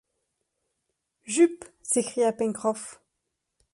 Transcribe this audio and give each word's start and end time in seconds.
Jup! 1.27 1.63
s’écria 1.83 2.33
Pencroff. 2.33 3.03